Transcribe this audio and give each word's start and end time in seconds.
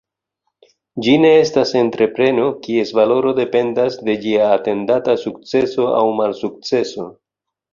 Ĝi 1.07 1.17
ne 1.25 1.29
estas 1.41 1.73
entrepreno, 1.81 2.47
kies 2.63 2.93
valoro 3.01 3.35
dependas 3.41 3.99
de 4.09 4.17
ĝia 4.27 4.49
atendata 4.57 5.19
sukceso 5.27 5.89
aŭ 6.01 6.05
malsukceso. 6.23 7.07